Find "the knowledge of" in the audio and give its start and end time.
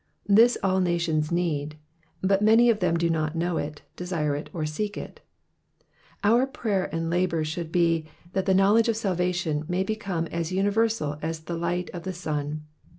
8.47-8.97